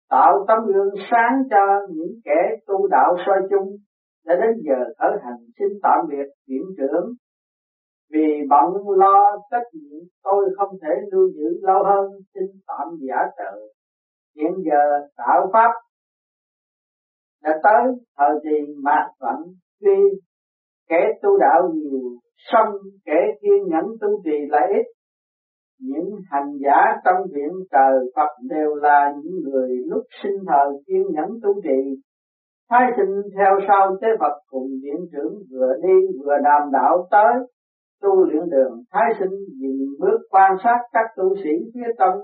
tạo 0.09 0.45
tấm 0.47 0.57
gương 0.65 0.93
sáng 1.11 1.43
cho 1.49 1.87
những 1.89 2.13
kẻ 2.25 2.55
tu 2.67 2.87
đạo 2.87 3.15
soi 3.25 3.37
chung, 3.49 3.75
đã 4.25 4.35
đến 4.35 4.51
giờ 4.63 4.83
khởi 4.99 5.11
hành 5.23 5.39
xin 5.59 5.67
tạm 5.83 5.99
biệt 6.09 6.27
viện 6.47 6.63
trưởng. 6.77 7.05
Vì 8.11 8.27
bận 8.49 8.65
lo 8.97 9.37
trách 9.51 9.67
nhiệm, 9.73 10.03
tôi 10.23 10.45
không 10.57 10.77
thể 10.81 10.93
lưu 11.11 11.29
giữ 11.35 11.59
lâu 11.61 11.83
hơn, 11.83 12.11
xin 12.33 12.43
tạm 12.67 12.87
giả 13.07 13.15
trợ. 13.37 13.59
Hiện 14.35 14.51
giờ 14.65 15.07
đạo 15.17 15.49
pháp 15.53 15.71
đã 17.43 17.59
tới 17.63 17.93
thời 18.17 18.35
kỳ 18.43 18.73
mạt 18.83 19.05
vận 19.19 19.35
tuy 19.81 20.19
kẻ 20.89 21.11
tu 21.21 21.37
đạo 21.37 21.69
nhiều 21.73 21.99
xong 22.37 22.73
kẻ 23.05 23.25
kiên 23.41 23.67
nhẫn 23.67 23.85
tu 24.01 24.07
trì 24.23 24.37
lại 24.49 24.67
ít 24.73 24.85
những 25.79 26.09
hành 26.31 26.57
giả 26.65 26.81
trong 27.05 27.27
viện 27.33 27.51
trời 27.71 27.99
Phật 28.15 28.29
đều 28.49 28.75
là 28.75 29.13
những 29.23 29.39
người 29.43 29.69
lúc 29.85 30.03
sinh 30.23 30.37
thời 30.47 30.67
kiên 30.87 31.03
nhẫn 31.11 31.29
tu 31.43 31.61
trì 31.63 32.01
Thái 32.69 32.91
sinh 32.97 33.21
theo 33.37 33.59
sau 33.67 33.97
tế 34.01 34.07
Phật 34.19 34.33
cùng 34.49 34.67
viện 34.83 35.07
trưởng 35.11 35.33
vừa 35.51 35.73
đi 35.83 36.17
vừa 36.23 36.35
đàm 36.43 36.71
đạo 36.71 37.07
tới, 37.11 37.33
tu 38.01 38.23
luyện 38.23 38.49
đường 38.49 38.83
Thái 38.91 39.13
sinh 39.19 39.37
nhìn 39.59 39.77
bước 39.99 40.17
quan 40.29 40.51
sát 40.63 40.79
các 40.93 41.05
tu 41.17 41.35
sĩ 41.35 41.49
phía 41.73 41.93
trong, 41.99 42.19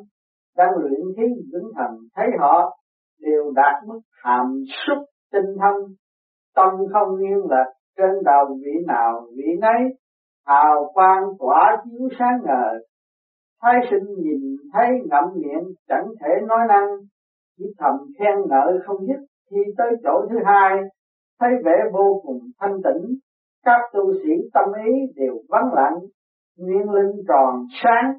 đang 0.58 0.72
luyện 0.78 1.02
khí 1.18 1.24
vững 1.54 1.72
thần, 1.76 1.98
thấy 2.16 2.28
họ 2.40 2.78
đều 3.22 3.52
đạt 3.56 3.84
mức 3.86 4.00
hàm 4.24 4.64
xúc 4.88 4.98
tinh 5.32 5.56
thân 5.60 5.76
tâm 6.56 6.70
không 6.94 7.20
nghiêng 7.20 7.46
lệch 7.50 7.74
trên 7.98 8.24
đầu 8.26 8.58
vị 8.66 8.72
nào 8.88 9.28
vị 9.36 9.48
nấy, 9.62 9.98
hào 10.46 10.92
quang 10.94 11.24
tỏa 11.40 11.78
chiếu 11.84 12.10
sáng 12.20 12.40
ngời 12.46 12.88
thái 13.64 13.76
sinh 13.92 14.14
nhìn 14.18 14.56
thấy 14.74 14.90
ngậm 15.06 15.24
miệng, 15.36 15.64
chẳng 15.88 16.08
thể 16.22 16.46
nói 16.48 16.60
năng. 16.68 16.88
Chỉ 17.58 17.66
thầm 17.78 17.96
khen 18.20 18.36
ngợi 18.50 18.80
không 18.86 19.08
dứt, 19.08 19.26
khi 19.52 19.58
tới 19.78 19.88
chỗ 20.04 20.26
thứ 20.30 20.36
hai, 20.46 20.78
thấy 21.40 21.50
vẻ 21.66 21.76
vô 21.94 22.22
cùng 22.24 22.40
thanh 22.60 22.76
tịnh 22.84 23.18
các 23.66 23.82
tu 23.94 24.14
sĩ 24.14 24.32
tâm 24.54 24.70
ý 24.86 24.92
đều 25.16 25.34
vắng 25.50 25.74
lặng, 25.74 25.98
nguyên 26.58 26.90
linh 26.90 27.24
tròn 27.28 27.66
sáng. 27.84 28.14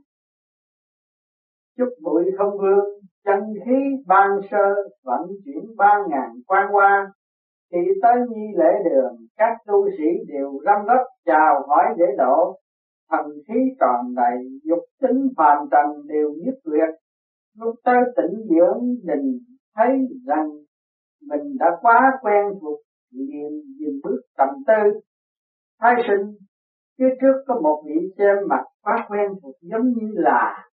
Chút 1.79 1.89
bụi 2.03 2.25
không 2.39 2.59
vương, 2.59 2.85
chân 3.25 3.41
khí 3.65 4.05
ban 4.07 4.31
sơ, 4.51 4.75
vận 5.05 5.21
chuyển 5.45 5.65
ba 5.77 5.99
ngàn 6.09 6.31
quan 6.47 6.67
qua 6.73 7.13
thì 7.73 7.79
tới 8.03 8.13
nghi 8.29 8.47
lễ 8.57 8.91
đường, 8.91 9.17
các 9.37 9.57
tu 9.67 9.89
sĩ 9.99 10.05
đều 10.29 10.53
răm 10.65 10.87
rắp 10.87 11.07
chào 11.27 11.67
hỏi 11.69 11.85
để 11.97 12.07
độ 12.19 12.57
thần 13.17 13.33
khí 13.49 13.61
tròn 13.81 14.15
đầy, 14.15 14.61
dục 14.63 14.85
tính 15.03 15.29
phàm 15.37 15.59
trần 15.71 16.07
đều 16.07 16.31
nhất 16.45 16.55
liệt. 16.65 16.95
Lúc 17.59 17.75
tới 17.85 18.01
tỉnh 18.17 18.35
dưỡng 18.49 18.83
đình 19.03 19.39
thấy 19.77 19.91
rằng 20.27 20.51
mình 21.23 21.57
đã 21.59 21.67
quá 21.81 22.19
quen 22.23 22.45
thuộc, 22.61 22.81
liền 23.11 23.51
dừng 23.79 24.01
bước 24.05 24.21
trầm 24.39 24.49
tư. 24.67 25.01
Thái 25.81 25.95
sinh, 26.09 26.35
phía 26.99 27.15
trước 27.21 27.45
có 27.47 27.61
một 27.61 27.83
vị 27.87 28.09
xem 28.19 28.37
mặt 28.49 28.65
quá 28.83 29.07
quen 29.09 29.33
thuộc 29.43 29.55
giống 29.61 29.89
như 29.89 30.13
là 30.13 30.69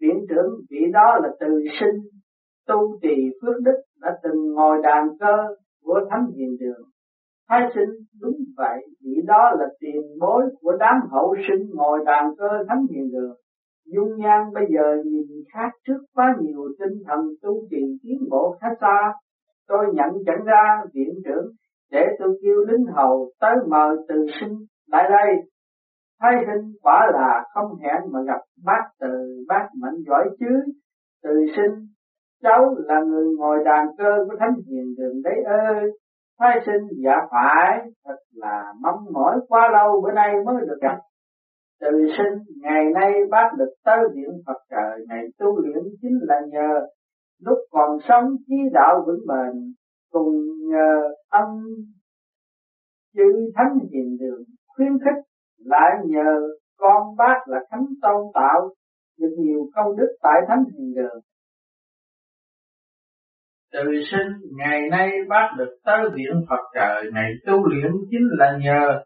viện 0.00 0.26
trưởng, 0.28 0.52
vị 0.70 0.80
đó 0.92 1.18
là 1.22 1.28
từ 1.40 1.64
sinh, 1.80 2.00
tu 2.66 2.98
trì 3.02 3.14
phước 3.42 3.62
đức 3.62 3.82
đã 4.00 4.18
từng 4.22 4.52
ngồi 4.54 4.78
đàn 4.82 5.08
cơ 5.20 5.54
của 5.82 6.00
thánh 6.10 6.26
hiền 6.36 6.56
đường 6.60 6.87
thái 7.48 7.60
sinh, 7.74 7.90
đúng 8.20 8.36
vậy 8.56 8.78
vị 9.04 9.20
đó 9.26 9.50
là 9.58 9.66
tiền 9.80 10.02
bối 10.20 10.42
của 10.60 10.76
đám 10.78 10.96
hậu 11.10 11.34
sinh 11.48 11.70
ngồi 11.74 11.98
đàn 12.06 12.24
cơ 12.38 12.48
thánh 12.68 12.86
hiền 12.90 13.10
đường. 13.12 13.36
Dung 13.86 14.16
nhan 14.16 14.52
bây 14.54 14.64
giờ 14.74 15.02
nhìn 15.04 15.26
khác 15.54 15.68
trước 15.86 15.98
quá 16.14 16.36
nhiều 16.40 16.64
tinh 16.78 17.02
thần 17.06 17.20
tu 17.42 17.66
tiền 17.70 17.96
tiến 18.02 18.28
bộ 18.30 18.56
khá 18.60 18.68
xa. 18.80 19.12
Tôi 19.68 19.86
nhận 19.92 20.10
chẳng 20.26 20.44
ra 20.44 20.82
viện 20.94 21.14
trưởng 21.24 21.46
để 21.90 22.06
tôi 22.18 22.38
kêu 22.42 22.64
lính 22.68 22.86
hầu 22.94 23.30
tới 23.40 23.56
mời 23.68 23.96
từ 24.08 24.26
sinh 24.40 24.54
lại 24.86 25.10
đây. 25.10 25.34
Thái 26.20 26.32
sinh 26.46 26.72
quả 26.82 27.10
là 27.12 27.44
không 27.54 27.78
hẹn 27.78 28.12
mà 28.12 28.20
gặp 28.26 28.40
bác 28.64 28.82
từ 29.00 29.44
bác 29.48 29.68
mạnh 29.82 29.96
giỏi 30.06 30.28
chứ. 30.40 30.72
Từ 31.22 31.30
sinh, 31.56 31.86
cháu 32.42 32.74
là 32.78 33.00
người 33.00 33.26
ngồi 33.38 33.58
đàn 33.64 33.86
cơ 33.98 34.24
của 34.28 34.36
thánh 34.38 34.54
hiền 34.66 34.94
đường 34.98 35.22
đấy 35.22 35.42
ơi 35.44 35.90
thái 36.38 36.60
sinh 36.66 36.88
dạ 37.04 37.16
phải 37.30 37.90
thật 38.04 38.16
là 38.32 38.72
mong 38.80 39.04
mỏi 39.12 39.40
quá 39.48 39.68
lâu 39.72 40.00
bữa 40.00 40.12
nay 40.12 40.34
mới 40.46 40.56
được 40.60 40.78
gặp. 40.80 40.98
Từ 41.80 41.88
sinh, 42.18 42.62
ngày 42.62 42.84
nay 42.94 43.12
bác 43.30 43.50
được 43.58 43.72
tới 43.84 43.98
viện 44.14 44.42
Phật 44.46 44.58
trời 44.70 45.06
này 45.08 45.24
tu 45.38 45.58
luyện 45.58 45.82
chính 46.02 46.18
là 46.22 46.40
nhờ 46.48 46.86
lúc 47.40 47.58
còn 47.70 47.98
sống 48.08 48.36
trí 48.46 48.56
đạo 48.72 49.04
vững 49.06 49.26
bền, 49.28 49.74
cùng 50.12 50.32
nhờ 50.70 51.08
âm 51.30 51.48
chữ 53.14 53.50
thánh 53.54 53.78
hiền 53.92 54.16
đường 54.20 54.42
khuyến 54.66 54.92
khích, 54.98 55.24
lại 55.64 55.90
nhờ 56.04 56.40
con 56.78 57.16
bác 57.16 57.38
là 57.46 57.60
thánh 57.70 57.86
tôn 58.02 58.26
tạo 58.34 58.68
được 59.18 59.34
nhiều 59.38 59.70
công 59.74 59.96
đức 59.96 60.16
tại 60.22 60.40
thánh 60.48 60.64
hiền 60.64 60.94
đường 60.94 61.20
từ 63.72 63.80
sinh 64.10 64.56
ngày 64.58 64.80
nay 64.90 65.10
bác 65.28 65.48
được 65.58 65.76
tới 65.84 66.08
viện 66.14 66.44
Phật 66.48 66.60
trời, 66.74 67.10
ngày 67.12 67.30
tu 67.46 67.68
luyện 67.68 67.92
chính 68.10 68.28
là 68.38 68.58
nhờ 68.60 69.02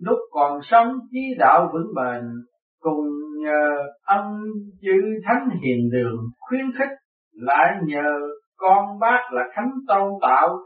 lúc 0.00 0.18
còn 0.30 0.60
sống 0.62 0.98
chí 1.10 1.20
đạo 1.38 1.70
vững 1.72 1.94
bền, 1.96 2.22
cùng 2.80 3.06
nhờ 3.44 3.76
ân 4.02 4.24
chư 4.82 5.20
thánh 5.24 5.48
hiền 5.62 5.90
đường 5.92 6.18
khuyến 6.38 6.72
khích, 6.78 6.98
lại 7.32 7.74
nhờ 7.86 8.18
con 8.56 8.98
bác 9.00 9.32
là 9.32 9.42
thánh 9.54 9.70
tôn 9.88 10.12
tạo 10.22 10.58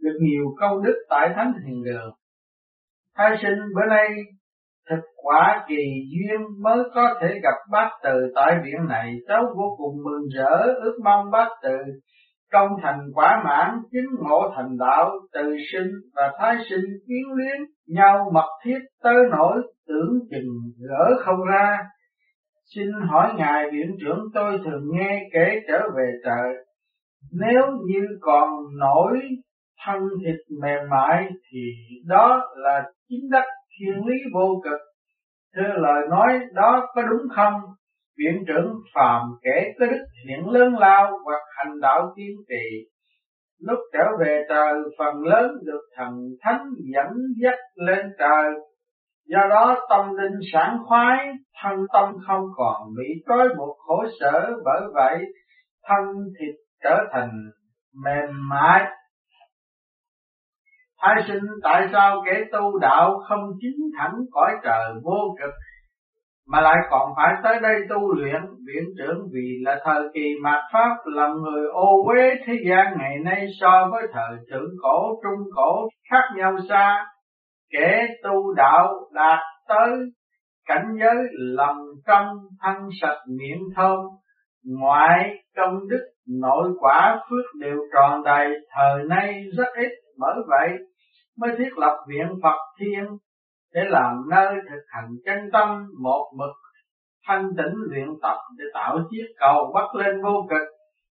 được 0.00 0.18
nhiều 0.20 0.44
công 0.60 0.82
đức 0.84 0.94
tại 1.10 1.32
thánh 1.36 1.52
hiền 1.66 1.84
đường. 1.84 2.10
Thái 3.16 3.36
sinh 3.42 3.58
bữa 3.74 3.86
nay 3.88 4.08
thực 4.90 5.00
quả 5.16 5.64
kỳ 5.68 5.84
duyên 6.10 6.40
mới 6.62 6.78
có 6.94 7.14
thể 7.20 7.40
gặp 7.42 7.54
bác 7.70 7.90
từ 8.02 8.32
tại 8.34 8.54
viện 8.64 8.88
này. 8.88 9.14
Cháu 9.28 9.42
vô 9.56 9.74
cùng 9.76 9.96
mừng 10.04 10.28
rỡ, 10.36 10.74
ước 10.82 10.98
mong 11.04 11.30
bác 11.30 11.48
từ 11.62 11.76
công 12.52 12.68
thành 12.82 13.00
quả 13.14 13.42
mãn, 13.44 13.78
chứng 13.92 14.10
ngộ 14.20 14.52
thành 14.56 14.78
đạo, 14.78 15.10
từ 15.32 15.56
sinh 15.72 15.90
và 16.14 16.32
thái 16.38 16.56
sinh 16.70 16.84
kiến 17.08 17.24
luyến, 17.36 17.60
nhau 17.88 18.30
mật 18.32 18.48
thiết 18.64 18.78
tới 19.02 19.16
nỗi 19.30 19.62
tưởng 19.88 20.18
chừng 20.30 20.58
gỡ 20.88 21.14
không 21.24 21.44
ra. 21.52 21.78
Xin 22.74 22.88
hỏi 23.08 23.32
ngài 23.36 23.70
viện 23.72 23.96
trưởng, 24.00 24.20
tôi 24.34 24.58
thường 24.64 24.82
nghe 24.92 25.22
kể 25.32 25.60
trở 25.68 25.78
về 25.96 26.12
trời 26.24 26.64
nếu 27.30 27.62
như 27.86 28.06
còn 28.20 28.48
nổi 28.78 29.20
thân 29.86 30.02
thịt 30.24 30.58
mềm 30.62 30.90
mại 30.90 31.28
thì 31.50 31.58
đó 32.06 32.40
là 32.56 32.82
chính 33.08 33.30
đất 33.30 33.44
thiên 33.78 34.06
lý 34.06 34.14
vô 34.34 34.60
cực. 34.64 34.80
Thưa 35.56 35.72
lời 35.76 36.02
nói 36.10 36.40
đó 36.52 36.86
có 36.94 37.02
đúng 37.02 37.22
không? 37.36 37.60
Viện 38.18 38.44
trưởng 38.46 38.74
phàm 38.94 39.22
kể 39.42 39.72
có 39.80 39.86
đức 39.86 40.04
thiện 40.26 40.48
lớn 40.48 40.74
lao 40.78 41.18
hoặc 41.24 41.42
hành 41.56 41.80
đạo 41.80 42.12
tiên 42.16 42.36
trì 42.48 42.92
lúc 43.62 43.78
trở 43.92 44.04
về 44.20 44.44
trời, 44.48 44.74
phần 44.98 45.22
lớn 45.22 45.50
được 45.64 45.80
thần 45.96 46.14
thánh 46.40 46.68
dẫn 46.94 47.12
dắt 47.42 47.58
lên 47.74 48.06
trời. 48.18 48.52
Do 49.26 49.40
đó 49.50 49.86
tâm 49.90 50.14
linh 50.16 50.40
sảng 50.52 50.78
khoái, 50.86 51.18
thân 51.62 51.78
tâm 51.92 52.14
không 52.26 52.44
còn 52.56 52.82
bị 52.98 53.04
trói 53.28 53.48
buộc 53.58 53.78
khổ 53.78 54.04
sở 54.20 54.50
bởi 54.64 54.82
vậy, 54.94 55.24
thân 55.88 56.04
thịt 56.38 56.54
trở 56.82 57.04
thành 57.12 57.30
mềm 58.04 58.48
mại. 58.50 58.84
Thái 61.02 61.22
sinh 61.28 61.42
tại 61.62 61.88
sao 61.92 62.22
kẻ 62.26 62.44
tu 62.52 62.78
đạo 62.78 63.18
không 63.28 63.50
chính 63.60 63.76
thẳng 63.98 64.14
cõi 64.32 64.50
trời 64.64 64.92
vô 65.02 65.36
cực, 65.40 65.54
mà 66.48 66.60
lại 66.60 66.76
còn 66.90 67.12
phải 67.16 67.34
tới 67.42 67.60
đây 67.62 67.80
tu 67.88 68.14
luyện? 68.14 68.42
Viện 68.66 68.84
trưởng 68.98 69.18
vì 69.32 69.58
là 69.62 69.80
thời 69.84 70.02
kỳ 70.14 70.34
mạt 70.42 70.60
pháp, 70.72 70.96
làm 71.04 71.30
người 71.32 71.66
ô 71.72 72.04
uế 72.06 72.34
thế 72.46 72.54
gian 72.68 72.94
ngày 72.98 73.16
nay 73.24 73.46
so 73.60 73.88
với 73.92 74.02
thời 74.12 74.36
thượng 74.50 74.70
cổ, 74.82 75.20
trung 75.22 75.48
cổ, 75.54 75.88
khác 76.10 76.24
nhau 76.36 76.56
xa. 76.68 77.06
Kẻ 77.72 78.06
tu 78.22 78.54
đạo 78.54 78.94
đạt 79.12 79.40
tới 79.68 79.98
cảnh 80.68 80.86
giới 81.00 81.16
lòng 81.32 81.78
trong 82.06 82.26
thân 82.62 82.76
sạch 83.00 83.18
miệng 83.38 83.62
thơm, 83.76 83.98
ngoại 84.66 85.34
công 85.56 85.88
đức, 85.88 86.04
nội 86.40 86.68
quả 86.80 87.20
phước 87.30 87.60
đều 87.60 87.76
tròn 87.94 88.22
đầy, 88.24 88.54
thời 88.76 89.04
nay 89.08 89.42
rất 89.58 89.68
ít. 89.74 89.90
Bởi 90.18 90.34
vậy 90.48 90.78
mới 91.38 91.50
thiết 91.58 91.78
lập 91.78 91.96
viện 92.08 92.26
Phật 92.42 92.58
Thiên 92.80 93.04
để 93.74 93.80
làm 93.84 94.22
nơi 94.30 94.54
thực 94.70 94.82
hành 94.88 95.08
chân 95.24 95.38
tâm 95.52 95.86
một 96.02 96.32
mực, 96.38 96.54
thanh 97.26 97.50
tĩnh 97.56 97.74
luyện 97.90 98.08
tập 98.22 98.36
để 98.58 98.64
tạo 98.74 98.98
chiếc 99.10 99.26
cầu 99.40 99.72
bắt 99.74 99.94
lên 99.94 100.22
vô 100.22 100.46
cực. 100.50 100.68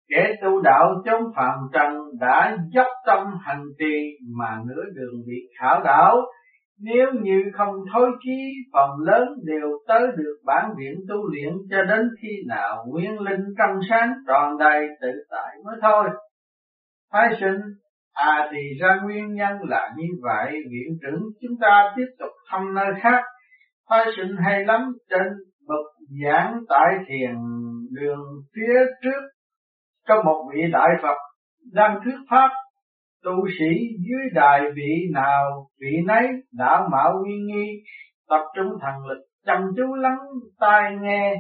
Kẻ 0.10 0.36
tu 0.43 0.62
đạo 0.62 1.01
chống 1.05 1.24
phạm 1.36 1.60
trần 1.74 1.93
đã 2.20 2.58
dốc 2.74 2.88
tâm 3.08 3.27
hành 3.41 3.63
trì 3.79 4.17
mà 4.38 4.62
nửa 4.65 4.84
đường 4.96 5.22
bị 5.27 5.36
khảo 5.60 5.82
đảo. 5.84 6.17
Nếu 6.79 7.08
như 7.22 7.43
không 7.53 7.75
thối 7.93 8.12
chí, 8.24 8.51
phần 8.74 8.89
lớn 9.00 9.27
đều 9.43 9.70
tới 9.88 10.08
được 10.17 10.36
bản 10.46 10.74
viện 10.77 10.93
tu 11.10 11.15
luyện 11.32 11.53
cho 11.70 11.84
đến 11.84 12.10
khi 12.22 12.29
nào 12.48 12.86
nguyên 12.88 13.20
linh 13.20 13.43
trong 13.58 13.79
sáng 13.89 14.13
tròn 14.27 14.58
đầy 14.58 14.88
tự 15.01 15.12
tại 15.29 15.58
mới 15.65 15.75
thôi. 15.82 16.10
Thái 17.12 17.29
sinh 17.39 17.60
À 18.13 18.50
thì 18.51 18.79
ra 18.82 19.00
nguyên 19.03 19.34
nhân 19.34 19.58
là 19.62 19.89
như 19.98 20.08
vậy, 20.22 20.51
viện 20.51 20.98
trưởng 21.01 21.22
chúng 21.41 21.58
ta 21.62 21.93
tiếp 21.96 22.08
tục 22.20 22.32
thăm 22.51 22.74
nơi 22.74 22.91
khác. 23.01 23.24
Thái 23.89 24.05
sinh 24.17 24.36
hay 24.46 24.65
lắm 24.65 24.82
trên 25.10 25.27
bậc 25.67 25.86
giảng 26.24 26.60
tại 26.70 26.93
thiền 27.08 27.36
đường 27.91 28.24
phía 28.55 28.79
trước 29.03 29.22
có 30.08 30.24
một 30.24 30.50
vị 30.53 30.62
đại 30.72 30.89
Phật 31.01 31.17
đang 31.74 32.00
thuyết 32.03 32.17
pháp. 32.29 32.50
Tu 33.24 33.48
sĩ 33.60 33.75
dưới 34.10 34.22
đài 34.34 34.62
vị 34.75 35.10
nào 35.13 35.67
vị 35.82 35.98
nấy 36.05 36.27
đã 36.51 36.88
mạo 36.91 37.12
uy 37.25 37.32
nghi 37.32 37.84
tập 38.29 38.41
trung 38.55 38.70
thần 38.82 39.05
lực 39.05 39.24
chăm 39.46 39.62
chú 39.77 39.96
lắng 39.96 40.20
tai 40.60 40.96
nghe. 41.01 41.36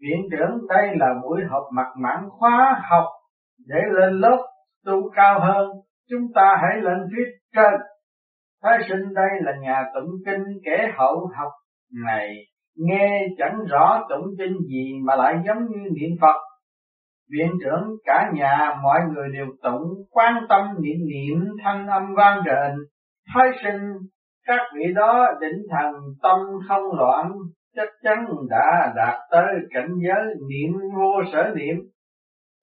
Viện 0.00 0.28
trưởng 0.30 0.66
đây 0.68 0.88
là 0.96 1.06
buổi 1.22 1.40
họp 1.50 1.62
mặt 1.72 1.86
mãn 1.96 2.28
khóa 2.30 2.82
học 2.90 3.04
để 3.66 3.80
lên 3.98 4.20
lớp 4.20 4.38
tu 4.84 5.10
cao 5.16 5.40
hơn 5.40 5.68
chúng 6.10 6.32
ta 6.34 6.56
hãy 6.62 6.80
lên 6.82 6.98
phía 7.16 7.24
trên. 7.54 7.80
Thái 8.62 8.78
sinh 8.88 9.14
đây 9.14 9.28
là 9.40 9.52
nhà 9.60 9.84
tụng 9.94 10.10
kinh 10.26 10.44
kẻ 10.64 10.92
hậu 10.96 11.30
học 11.38 11.52
này. 12.06 12.34
Nghe 12.76 13.26
chẳng 13.38 13.58
rõ 13.70 14.06
tụng 14.08 14.26
kinh 14.38 14.56
gì 14.68 14.92
mà 15.04 15.16
lại 15.16 15.34
giống 15.46 15.58
như 15.58 15.90
niệm 15.90 16.10
phật. 16.20 16.36
Viện 17.32 17.50
trưởng 17.64 17.96
cả 18.04 18.30
nhà, 18.34 18.78
mọi 18.82 19.00
người 19.12 19.28
đều 19.32 19.46
tụng, 19.62 19.82
quan 20.10 20.34
tâm 20.48 20.66
niệm 20.80 20.98
niệm 21.06 21.48
thanh 21.64 21.86
âm 21.86 22.14
vang 22.16 22.42
rền. 22.46 22.76
Thái 23.34 23.48
sinh, 23.62 23.80
các 24.46 24.60
vị 24.76 24.84
đó 24.94 25.26
định 25.40 25.62
thần, 25.70 25.94
tâm 26.22 26.38
không 26.68 26.98
loạn, 26.98 27.32
chắc 27.76 27.88
chắn 28.02 28.26
đã 28.50 28.92
đạt 28.96 29.18
tới 29.30 29.54
cảnh 29.70 29.90
giới 30.06 30.34
niệm 30.48 30.72
vô 30.96 31.12
sở 31.32 31.52
niệm. 31.56 31.76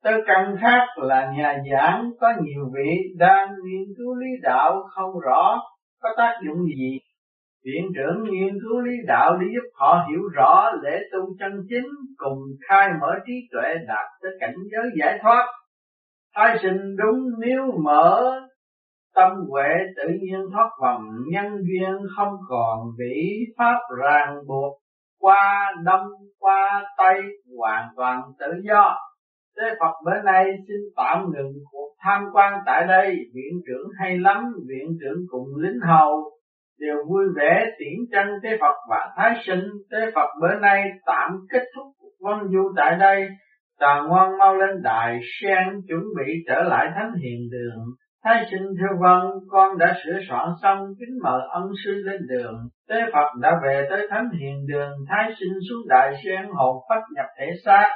Tới 0.03 0.21
căn 0.27 0.55
khác 0.61 0.85
là 0.95 1.31
nhà 1.37 1.57
giảng 1.71 2.11
có 2.19 2.33
nhiều 2.41 2.71
vị 2.73 2.97
đang 3.17 3.49
nghiên 3.49 3.85
cứu 3.97 4.15
lý 4.15 4.27
đạo 4.41 4.83
không 4.95 5.19
rõ, 5.19 5.61
có 6.01 6.09
tác 6.17 6.39
dụng 6.45 6.65
gì. 6.65 6.99
Viện 7.65 7.85
trưởng 7.95 8.23
nghiên 8.23 8.53
cứu 8.61 8.79
lý 8.79 8.91
đạo 9.07 9.37
để 9.41 9.47
giúp 9.53 9.69
họ 9.73 10.05
hiểu 10.09 10.21
rõ 10.33 10.71
lễ 10.83 10.99
tu 11.11 11.19
chân 11.39 11.51
chính 11.69 11.87
cùng 12.17 12.39
khai 12.67 12.89
mở 13.01 13.13
trí 13.27 13.33
tuệ 13.51 13.73
đạt 13.87 14.05
tới 14.21 14.31
cảnh 14.39 14.55
giới 14.71 14.91
giải 14.99 15.19
thoát. 15.21 15.47
Thái 16.35 16.57
sinh 16.61 16.95
đúng 16.97 17.19
nếu 17.39 17.71
mở 17.83 18.41
tâm 19.15 19.31
huệ 19.49 19.69
tự 19.95 20.03
nhiên 20.21 20.39
thoát 20.53 20.69
vòng, 20.81 21.03
nhân 21.31 21.57
duyên 21.57 21.97
không 22.15 22.33
còn 22.49 22.79
bị 22.97 23.45
pháp 23.57 23.79
ràng 24.03 24.35
buộc, 24.47 24.77
qua 25.19 25.75
đông 25.83 26.07
qua 26.39 26.83
tây 26.97 27.21
hoàn 27.57 27.87
toàn 27.95 28.21
tự 28.39 28.47
do 28.63 28.97
Thế 29.59 29.75
Phật 29.79 29.93
bữa 30.05 30.21
nay 30.25 30.45
xin 30.67 30.77
tạm 30.95 31.25
ngừng 31.31 31.53
cuộc 31.71 31.89
tham 32.03 32.25
quan 32.33 32.59
tại 32.65 32.87
đây, 32.87 33.15
viện 33.33 33.61
trưởng 33.67 33.87
hay 33.99 34.17
lắm, 34.17 34.43
viện 34.67 34.97
trưởng 35.01 35.19
cùng 35.29 35.47
lính 35.57 35.79
hầu 35.87 36.31
đều 36.79 36.95
vui 37.09 37.23
vẻ 37.35 37.65
tiễn 37.79 37.99
chân 38.11 38.27
Thế 38.43 38.57
Phật 38.61 38.75
và 38.89 39.13
Thái 39.17 39.35
sinh. 39.45 39.63
Thế 39.91 40.11
Phật 40.15 40.29
bữa 40.41 40.59
nay 40.59 40.83
tạm 41.05 41.31
kết 41.51 41.63
thúc 41.75 41.85
cuộc 41.99 42.13
văn 42.19 42.47
du 42.51 42.73
tại 42.77 42.95
đây, 42.99 43.27
Tà 43.79 44.01
ngoan 44.07 44.37
mau 44.37 44.55
lên 44.55 44.81
đài 44.83 45.19
sen 45.41 45.67
chuẩn 45.87 46.01
bị 46.17 46.33
trở 46.47 46.63
lại 46.63 46.87
thánh 46.95 47.13
hiền 47.13 47.49
đường. 47.51 47.85
Thái 48.23 48.45
sinh 48.51 48.67
thưa 48.79 48.95
vâng, 48.99 49.31
con 49.49 49.77
đã 49.77 49.95
sửa 50.03 50.19
soạn 50.29 50.49
xong, 50.61 50.79
kính 50.99 51.17
mời 51.23 51.41
ân 51.49 51.63
sư 51.85 51.91
lên 52.05 52.21
đường. 52.29 52.55
Tế 52.89 52.95
Phật 53.13 53.27
đã 53.41 53.59
về 53.63 53.87
tới 53.89 54.07
thánh 54.09 54.29
hiền 54.39 54.65
đường, 54.67 54.91
Thái 55.09 55.31
sinh 55.39 55.53
xuống 55.69 55.87
đại 55.87 56.13
sen 56.25 56.45
hồn 56.53 56.75
phách 56.89 57.03
nhập 57.15 57.25
thể 57.39 57.45
xác, 57.65 57.89